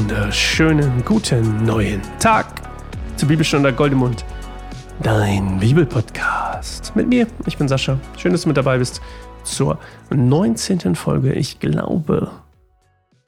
[0.00, 2.46] wunderschönen guten neuen Tag
[3.16, 4.24] zur Bibelstunde Goldemund,
[5.02, 6.96] dein Bibelpodcast.
[6.96, 7.98] Mit mir, ich bin Sascha.
[8.16, 9.02] Schön, dass du mit dabei bist
[9.44, 9.78] zur
[10.08, 10.94] 19.
[10.96, 11.34] Folge.
[11.34, 12.30] Ich glaube,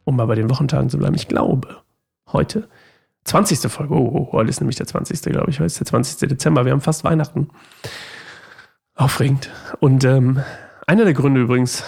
[0.05, 1.83] um mal bei den Wochentagen zu bleiben, ich glaube,
[2.33, 2.71] heute
[3.25, 3.71] 20.
[3.71, 3.93] Folge.
[3.93, 5.21] Oh, oh, heute ist nämlich der 20.
[5.21, 5.59] glaube ich.
[5.59, 6.27] Heute ist der 20.
[6.27, 6.65] Dezember.
[6.65, 7.51] Wir haben fast Weihnachten.
[8.95, 9.51] Aufregend.
[9.81, 10.41] Und ähm,
[10.87, 11.85] einer der Gründe übrigens,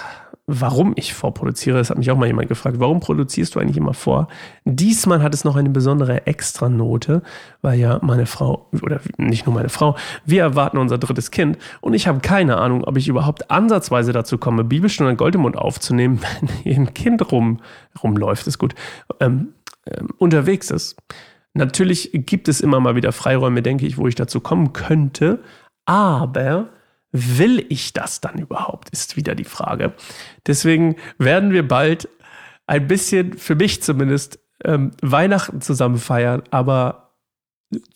[0.46, 1.78] warum ich vorproduziere.
[1.78, 2.76] Das hat mich auch mal jemand gefragt.
[2.78, 4.28] Warum produzierst du eigentlich immer vor?
[4.64, 7.22] Diesmal hat es noch eine besondere Extranote,
[7.62, 11.94] weil ja meine Frau, oder nicht nur meine Frau, wir erwarten unser drittes Kind und
[11.94, 16.76] ich habe keine Ahnung, ob ich überhaupt ansatzweise dazu komme, Bibelstunde Goldemund aufzunehmen, wenn hier
[16.76, 17.60] ein Kind rum,
[18.02, 18.74] rumläuft, ist gut,
[19.20, 19.54] ähm,
[19.86, 20.96] ähm, unterwegs ist.
[21.54, 25.38] Natürlich gibt es immer mal wieder Freiräume, denke ich, wo ich dazu kommen könnte,
[25.86, 26.68] aber
[27.16, 29.92] Will ich das dann überhaupt, ist wieder die Frage.
[30.48, 32.08] Deswegen werden wir bald
[32.66, 37.14] ein bisschen, für mich zumindest, ähm, Weihnachten zusammen feiern, aber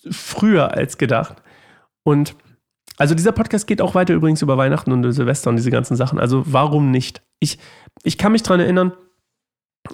[0.08, 1.42] früher als gedacht.
[2.04, 2.36] Und
[2.96, 6.20] also dieser Podcast geht auch weiter übrigens über Weihnachten und Silvester und diese ganzen Sachen.
[6.20, 7.22] Also warum nicht?
[7.40, 7.58] Ich,
[8.04, 8.92] ich kann mich daran erinnern,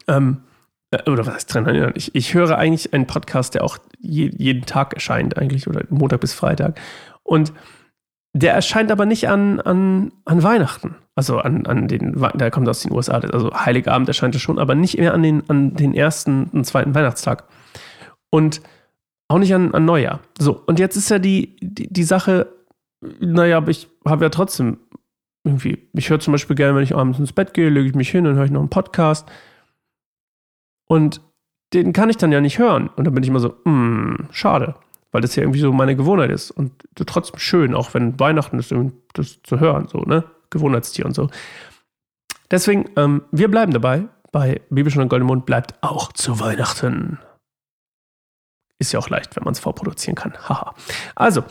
[0.06, 0.42] ähm,
[0.91, 1.92] äh, oder was heißt dran erinnern?
[1.97, 6.20] Ich, ich höre eigentlich einen Podcast, der auch je, jeden Tag erscheint, eigentlich, oder Montag
[6.20, 6.78] bis Freitag.
[7.22, 7.53] Und
[8.35, 10.97] der erscheint aber nicht an, an, an Weihnachten.
[11.15, 14.75] Also an, an den, der kommt aus den USA, also Heiligabend erscheint er schon, aber
[14.75, 17.45] nicht mehr an den, an den ersten und zweiten Weihnachtstag.
[18.31, 18.61] Und
[19.29, 20.19] auch nicht an, an Neujahr.
[20.37, 22.49] So, und jetzt ist ja die, die, die Sache,
[23.21, 24.79] naja, aber ich habe ja trotzdem
[25.45, 28.11] irgendwie, ich höre zum Beispiel gerne, wenn ich abends ins Bett gehe, lege ich mich
[28.11, 29.31] hin und höre ich noch einen Podcast.
[30.87, 31.21] Und
[31.73, 32.89] den kann ich dann ja nicht hören.
[32.97, 34.75] Und dann bin ich immer so, hm, schade
[35.15, 36.51] weil das ja irgendwie so meine Gewohnheit ist.
[36.51, 36.73] Und
[37.07, 38.75] trotzdem schön, auch wenn Weihnachten ist,
[39.12, 40.25] das zu hören, so, ne?
[40.51, 41.31] Gewohnheitstier und so.
[42.51, 44.09] Deswegen, ähm, wir bleiben dabei.
[44.33, 47.21] Bei Bibelstunde und Goldemond bleibt auch zu Weihnachten.
[48.81, 50.34] Ist ja auch leicht, wenn man es vorproduzieren kann.
[50.49, 50.75] Haha.
[51.15, 51.44] also,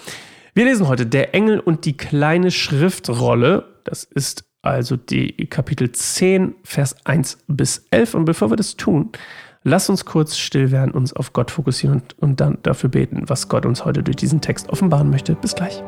[0.54, 3.80] wir lesen heute Der Engel und die kleine Schriftrolle.
[3.86, 8.14] Das ist also die Kapitel 10, Vers 1 bis 11.
[8.16, 9.14] Und bevor wir das tun,
[9.64, 13.48] Lass uns kurz still werden, uns auf Gott fokussieren und, und dann dafür beten, was
[13.48, 15.36] Gott uns heute durch diesen Text offenbaren möchte.
[15.36, 15.82] Bis gleich.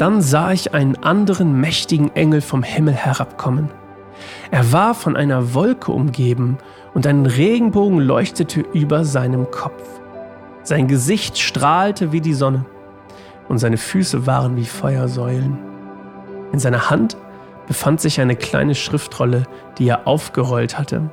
[0.00, 3.68] Dann sah ich einen anderen mächtigen Engel vom Himmel herabkommen.
[4.50, 6.56] Er war von einer Wolke umgeben
[6.94, 9.82] und ein Regenbogen leuchtete über seinem Kopf.
[10.62, 12.64] Sein Gesicht strahlte wie die Sonne
[13.50, 15.58] und seine Füße waren wie Feuersäulen.
[16.52, 17.18] In seiner Hand
[17.66, 19.42] befand sich eine kleine Schriftrolle,
[19.76, 21.10] die er aufgerollt hatte.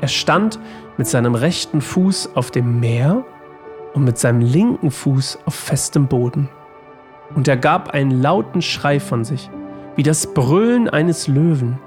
[0.00, 0.58] Er stand
[0.96, 3.26] mit seinem rechten Fuß auf dem Meer
[3.92, 6.48] und mit seinem linken Fuß auf festem Boden
[7.34, 9.50] und er gab einen lauten Schrei von sich,
[9.96, 11.78] wie das Brüllen eines Löwen.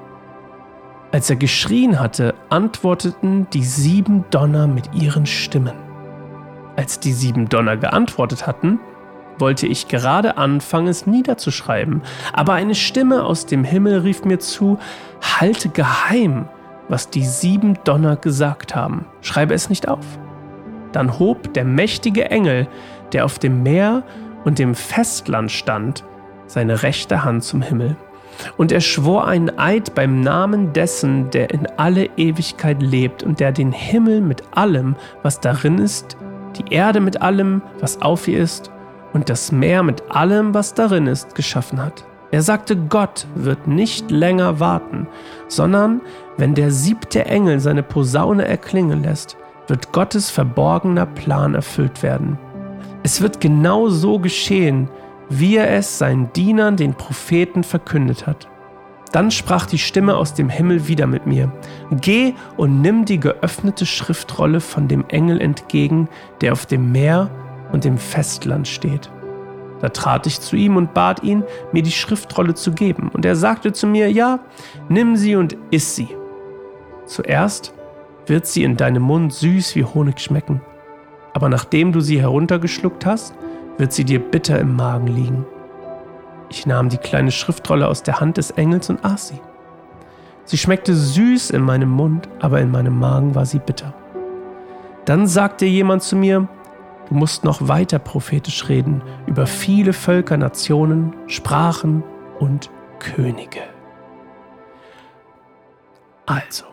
[1.11, 5.73] Als er geschrien hatte, antworteten die sieben Donner mit ihren Stimmen.
[6.75, 8.79] Als die sieben Donner geantwortet hatten,
[9.39, 12.01] wollte ich gerade anfangen, es niederzuschreiben,
[12.33, 14.79] aber eine Stimme aus dem Himmel rief mir zu,
[15.21, 16.47] halte geheim,
[16.89, 20.05] was die sieben Donner gesagt haben, schreibe es nicht auf.
[20.91, 22.67] Dann hob der mächtige Engel,
[23.13, 24.03] der auf dem Meer
[24.45, 26.03] und dem Festland stand,
[26.47, 27.95] seine rechte Hand zum Himmel.
[28.55, 33.51] Und er schwor einen Eid beim Namen dessen, der in alle Ewigkeit lebt und der
[33.51, 36.17] den Himmel mit allem, was darin ist,
[36.57, 38.71] die Erde mit allem, was auf ihr ist,
[39.13, 42.05] und das Meer mit allem, was darin ist, geschaffen hat.
[42.29, 45.07] Er sagte, Gott wird nicht länger warten,
[45.47, 46.01] sondern
[46.37, 49.37] wenn der siebte Engel seine Posaune erklingen lässt,
[49.67, 52.37] wird Gottes verborgener Plan erfüllt werden.
[53.07, 54.89] Es wird genau so geschehen,
[55.29, 58.49] wie er es seinen Dienern, den Propheten, verkündet hat.
[59.13, 61.49] Dann sprach die Stimme aus dem Himmel wieder mit mir.
[61.89, 66.09] Geh und nimm die geöffnete Schriftrolle von dem Engel entgegen,
[66.41, 67.29] der auf dem Meer
[67.71, 69.09] und dem Festland steht.
[69.79, 73.09] Da trat ich zu ihm und bat ihn, mir die Schriftrolle zu geben.
[73.13, 74.41] Und er sagte zu mir, ja,
[74.89, 76.09] nimm sie und iss sie.
[77.05, 77.73] Zuerst
[78.25, 80.59] wird sie in deinem Mund süß wie Honig schmecken,
[81.37, 83.35] aber nachdem du sie heruntergeschluckt hast,
[83.77, 85.45] wird sie dir bitter im Magen liegen.
[86.49, 89.39] Ich nahm die kleine Schriftrolle aus der Hand des Engels und aß sie.
[90.45, 93.93] Sie schmeckte süß in meinem Mund, aber in meinem Magen war sie bitter.
[95.05, 96.47] Dann sagte jemand zu mir,
[97.07, 102.03] du musst noch weiter prophetisch reden über viele Völker, Nationen, Sprachen
[102.39, 103.61] und Könige.
[106.25, 106.65] Also,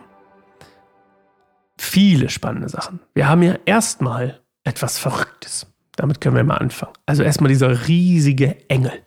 [1.77, 2.99] viele spannende Sachen.
[3.13, 5.67] Wir haben ja erstmal etwas Verrücktes.
[5.95, 6.93] Damit können wir mal anfangen.
[7.05, 9.01] Also erstmal dieser riesige Engel.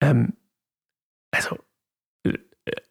[0.00, 0.34] Ähm,
[1.30, 1.56] also
[2.24, 2.36] äh,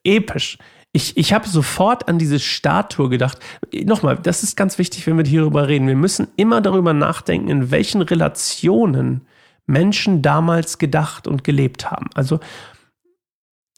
[0.04, 0.58] episch.
[0.94, 3.40] Ich, ich habe sofort an diese Statue gedacht.
[3.86, 5.88] Nochmal, das ist ganz wichtig, wenn wir hierüber reden.
[5.88, 9.28] Wir müssen immer darüber nachdenken, in welchen Relationen
[9.68, 12.10] Menschen damals gedacht und gelebt haben.
[12.14, 12.40] Also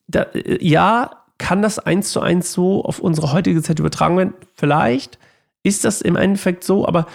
[0.07, 4.33] da, ja, kann das eins zu eins so auf unsere heutige Zeit übertragen werden?
[4.55, 5.19] Vielleicht
[5.61, 7.05] ist das im Endeffekt so, aber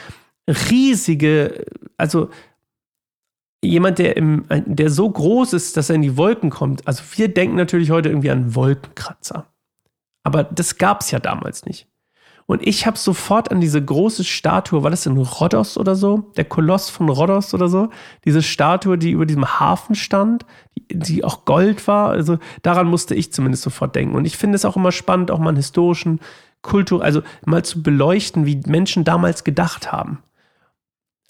[0.48, 1.64] riesige,
[1.96, 2.30] also
[3.62, 6.86] jemand, der, im, der so groß ist, dass er in die Wolken kommt.
[6.86, 9.46] Also wir denken natürlich heute irgendwie an Wolkenkratzer.
[10.22, 11.88] Aber das gab es ja damals nicht.
[12.46, 16.30] Und ich habe sofort an diese große Statue, war das in Rhodos oder so?
[16.38, 17.90] Der Koloss von Rhodos oder so?
[18.24, 22.08] Diese Statue, die über diesem Hafen stand, die, die auch Gold war.
[22.08, 24.14] Also daran musste ich zumindest sofort denken.
[24.14, 26.20] Und ich finde es auch immer spannend, auch mal einen historischen
[26.62, 30.22] Kultur, also mal zu beleuchten, wie Menschen damals gedacht haben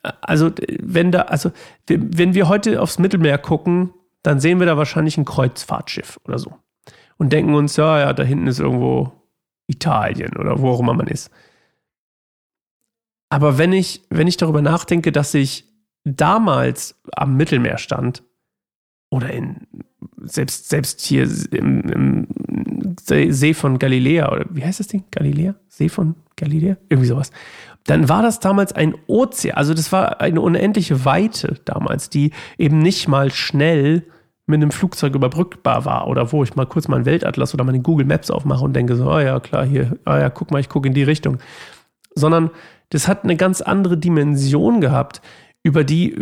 [0.02, 0.50] also
[0.80, 1.50] wenn da, also
[1.88, 3.90] wenn wir heute aufs Mittelmeer gucken,
[4.22, 6.54] dann sehen wir da wahrscheinlich ein Kreuzfahrtschiff oder so.
[7.16, 9.12] Und denken uns, ja, ja, da hinten ist irgendwo
[9.66, 11.30] Italien oder wo auch immer man ist.
[13.28, 15.64] Aber wenn ich, wenn ich darüber nachdenke, dass ich
[16.04, 18.22] damals am Mittelmeer stand
[19.10, 19.66] oder in
[20.22, 22.96] selbst, selbst hier im, im
[23.32, 25.04] See von Galiläa oder wie heißt das Ding?
[25.10, 25.54] Galiläa?
[25.68, 26.76] See von Galiläa?
[26.88, 27.32] Irgendwie sowas
[27.84, 32.78] dann war das damals ein Ozean, also das war eine unendliche Weite damals, die eben
[32.80, 34.04] nicht mal schnell
[34.48, 38.06] mit einem Flugzeug überbrückbar war oder wo ich mal kurz meinen Weltatlas oder meine Google
[38.06, 40.88] Maps aufmache und denke so, oh ja, klar, hier, oh ja, guck mal, ich gucke
[40.88, 41.38] in die Richtung.
[42.14, 42.50] Sondern
[42.88, 45.20] das hat eine ganz andere Dimension gehabt,
[45.62, 46.16] über die,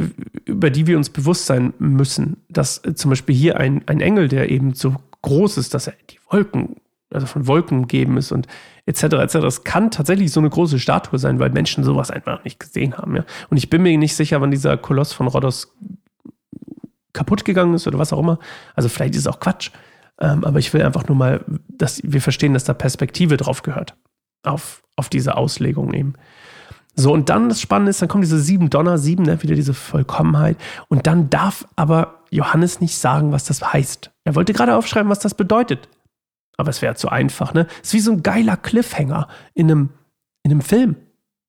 [0.45, 2.39] über die wir uns bewusst sein müssen.
[2.49, 6.19] Dass zum Beispiel hier ein, ein Engel, der eben so groß ist, dass er die
[6.29, 6.77] Wolken
[7.17, 8.47] also von Wolken umgeben ist und
[8.87, 9.03] etc.
[9.03, 9.33] etc.
[9.41, 13.17] Das kann tatsächlich so eine große Statue sein, weil Menschen sowas einfach nicht gesehen haben.
[13.17, 13.25] Ja?
[13.51, 15.75] Und ich bin mir nicht sicher, wann dieser Koloss von Rhodos
[17.13, 18.39] kaputt gegangen ist oder was auch immer.
[18.75, 19.71] Also vielleicht ist es auch Quatsch.
[20.21, 23.97] Ähm, aber ich will einfach nur mal, dass wir verstehen, dass da Perspektive drauf gehört.
[24.45, 26.15] Auf, auf diese Auslegung eben.
[26.95, 29.75] So, und dann das Spannende ist, dann kommen diese sieben Donner, sieben, ne, wieder diese
[29.75, 30.57] Vollkommenheit.
[30.89, 34.11] Und dann darf aber Johannes nicht sagen, was das heißt.
[34.25, 35.89] Er wollte gerade aufschreiben, was das bedeutet.
[36.57, 37.67] Aber es wäre zu einfach, ne?
[37.83, 39.91] Es ist wie so ein geiler Cliffhanger in einem,
[40.43, 40.97] in einem Film.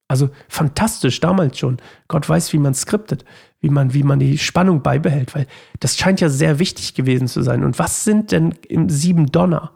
[0.09, 1.77] Also fantastisch damals schon.
[2.07, 3.25] Gott weiß, wie man skriptet,
[3.59, 5.48] wie man, wie man die Spannung beibehält, weil
[5.80, 7.63] das scheint ja sehr wichtig gewesen zu sein.
[7.63, 9.71] Und was sind denn im sieben Donner?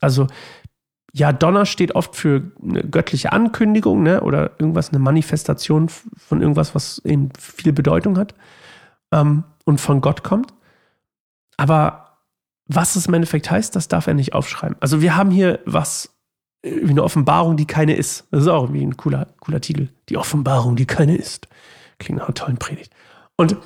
[0.00, 0.26] Also,
[1.12, 4.20] ja, Donner steht oft für eine göttliche Ankündigung, ne?
[4.22, 8.34] Oder irgendwas, eine Manifestation von irgendwas, was eben viel Bedeutung hat
[9.12, 10.54] ähm, und von Gott kommt.
[11.56, 12.09] Aber
[12.72, 14.76] was es im Endeffekt heißt, das darf er nicht aufschreiben.
[14.80, 16.14] Also wir haben hier was,
[16.62, 18.28] wie eine Offenbarung, die keine ist.
[18.30, 19.88] Das ist auch irgendwie ein cooler, cooler Titel.
[20.08, 21.48] Die Offenbarung, die keine ist.
[21.98, 22.92] Klingt nach einer tollen Predigt.
[23.36, 23.56] Und,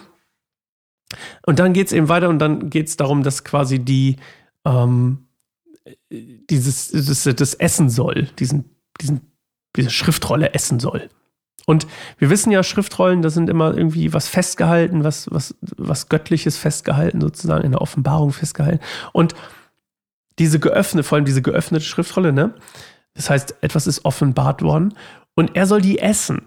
[1.45, 4.17] und dann geht es eben weiter und dann geht es darum, dass quasi die,
[4.65, 5.27] ähm,
[6.11, 8.71] dieses, das, das essen soll, diesen,
[9.01, 9.33] diesen,
[9.77, 11.11] diese Schriftrolle essen soll.
[11.67, 11.87] Und
[12.19, 17.21] wir wissen ja, Schriftrollen, da sind immer irgendwie was festgehalten, was, was, was Göttliches festgehalten,
[17.21, 18.81] sozusagen in der Offenbarung festgehalten.
[19.13, 19.35] Und
[20.39, 22.55] diese geöffnete, vor allem diese geöffnete Schriftrolle, ne?
[23.15, 24.95] Das heißt, etwas ist offenbart worden
[25.37, 26.43] und er soll die essen.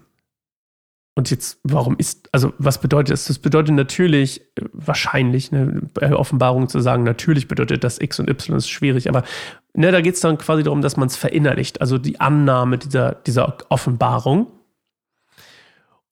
[1.14, 3.24] Und jetzt, warum ist, also was bedeutet das?
[3.24, 8.56] Das bedeutet natürlich, wahrscheinlich, ne, bei Offenbarung zu sagen, natürlich bedeutet das X und Y
[8.56, 9.24] ist schwierig, aber
[9.74, 13.16] ne, da geht es dann quasi darum, dass man es verinnerlicht, also die Annahme dieser,
[13.16, 14.46] dieser Offenbarung.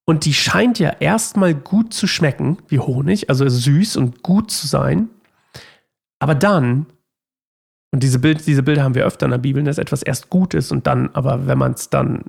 [0.08, 4.68] Und die scheint ja erstmal gut zu schmecken, wie Honig, also süß und gut zu
[4.68, 5.08] sein.
[6.20, 6.86] Aber dann,
[7.92, 10.54] und diese, Bild, diese Bilder haben wir öfter in der Bibel, dass etwas erst gut
[10.54, 12.24] ist und dann, aber wenn man es dann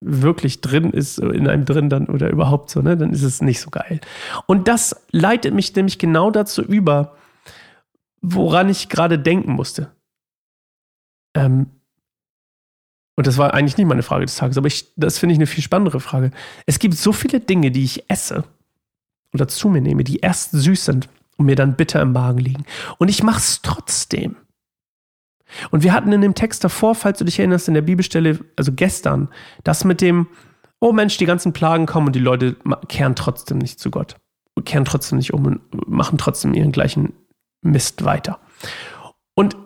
[0.00, 3.60] wirklich drin ist, in einem drin dann oder überhaupt so, ne, dann ist es nicht
[3.60, 4.00] so geil.
[4.46, 7.16] Und das leitet mich nämlich genau dazu über,
[8.20, 9.92] woran ich gerade denken musste.
[11.36, 11.66] Ähm,
[13.16, 15.46] und das war eigentlich nicht meine Frage des Tages, aber ich, das finde ich eine
[15.46, 16.30] viel spannendere Frage.
[16.66, 18.44] Es gibt so viele Dinge, die ich esse.
[19.32, 22.64] oder zu mir nehme, die erst süß sind und mir dann bitter im Magen liegen.
[22.98, 24.36] Und ich mache es trotzdem.
[25.70, 28.72] Und wir hatten in dem Text davor, falls du dich erinnerst, in der Bibelstelle, also
[28.72, 29.28] gestern,
[29.62, 30.28] das mit dem,
[30.80, 32.56] oh Mensch, die ganzen Plagen kommen und die Leute
[32.88, 34.16] kehren trotzdem nicht zu Gott,
[34.64, 37.12] kehren trotzdem nicht um und machen trotzdem ihren gleichen
[37.62, 38.40] Mist weiter.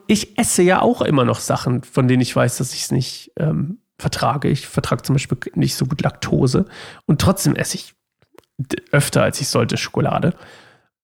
[0.08, 3.32] Ich esse ja auch immer noch Sachen, von denen ich weiß, dass ich es nicht
[3.36, 4.48] ähm, vertrage.
[4.48, 6.64] Ich vertrage zum Beispiel nicht so gut Laktose
[7.06, 7.94] und trotzdem esse ich
[8.90, 10.34] öfter, als ich sollte, Schokolade.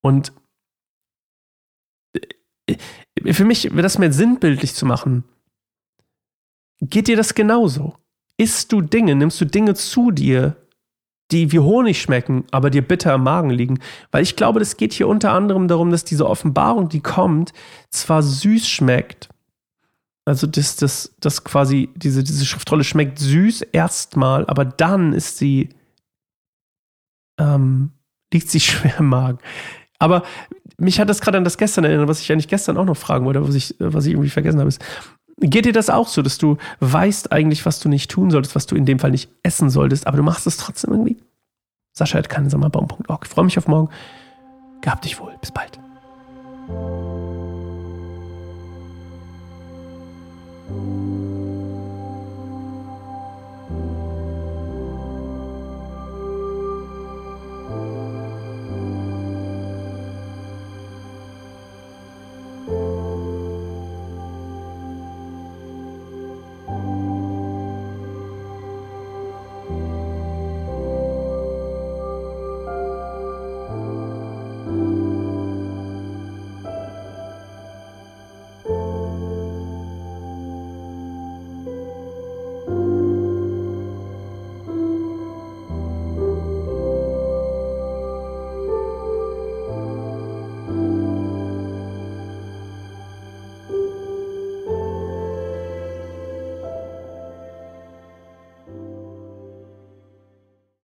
[0.00, 0.32] Und
[2.66, 5.25] äh, für mich, das mehr sinnbildlich zu machen,
[6.80, 7.99] geht dir das genauso?
[8.38, 10.56] Isst du Dinge, nimmst du Dinge zu dir,
[11.30, 13.80] die wie Honig schmecken, aber dir bitter im Magen liegen?
[14.10, 17.52] Weil ich glaube, das geht hier unter anderem darum, dass diese Offenbarung, die kommt,
[17.90, 19.28] zwar süß schmeckt,
[20.26, 25.68] also das, das, das quasi, diese, diese Schriftrolle schmeckt süß erstmal, aber dann ist sie,
[27.38, 27.92] ähm,
[28.32, 29.38] liegt sie schwer im Magen.
[29.98, 30.22] Aber
[30.78, 33.24] mich hat das gerade an das gestern erinnert, was ich eigentlich gestern auch noch fragen
[33.26, 34.84] wollte, was ich, was ich irgendwie vergessen habe, ist,
[35.38, 38.66] Geht dir das auch so, dass du weißt eigentlich, was du nicht tun solltest, was
[38.66, 41.16] du in dem Fall nicht essen solltest, aber du machst es trotzdem irgendwie?
[41.92, 43.24] Sascha hat keinen Sommerbaum.org.
[43.24, 43.88] Ich freue mich auf morgen.
[44.80, 45.34] Gab dich wohl.
[45.40, 45.78] Bis bald.
[50.66, 51.03] thank you